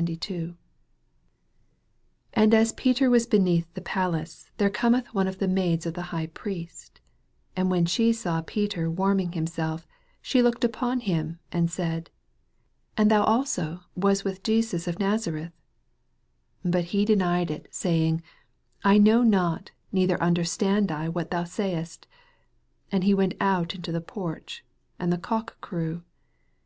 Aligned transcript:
66 0.00 0.28
72 0.32 0.44
88 2.32 2.42
And 2.42 2.54
as 2.54 2.72
Peter 2.72 3.10
a^as 3.10 3.28
beneath 3.28 3.66
in 3.66 3.70
the 3.74 3.80
palace, 3.82 4.50
there 4.56 4.70
cometh 4.70 5.12
one 5.12 5.28
of 5.28 5.40
the 5.40 5.46
maids 5.46 5.84
of 5.84 5.92
the 5.92 6.04
High 6.08 6.28
Priest: 6.28 7.02
67 7.58 7.60
And 7.60 7.70
when 7.70 7.84
she 7.84 8.10
saw 8.14 8.40
Peter 8.40 8.90
warm 8.90 9.20
ing 9.20 9.32
himself, 9.32 9.86
she 10.22 10.40
looked 10.40 10.64
upon 10.64 11.00
him, 11.00 11.38
and 11.52 11.70
said. 11.70 12.08
And 12.96 13.10
thou 13.10 13.24
also 13.24 13.80
wast 13.94 14.24
with 14.24 14.42
Jesus 14.42 14.88
of 14.88 14.98
Nazareth. 14.98 15.52
68 16.62 16.70
But 16.72 16.84
he 16.84 17.04
denied, 17.04 17.68
saying, 17.70 18.22
I 18.82 18.96
know 18.96 19.22
not, 19.22 19.70
neither 19.92 20.18
understand 20.22 20.90
I 20.90 21.10
what 21.10 21.30
thou 21.30 21.44
sayest. 21.44 22.06
And 22.90 23.04
he 23.04 23.12
went 23.12 23.34
out 23.38 23.74
into 23.74 23.92
the 23.92 24.00
porch: 24.00 24.64
and 24.98 25.12
the 25.12 25.18
cock 25.18 25.60
crew. 25.60 26.04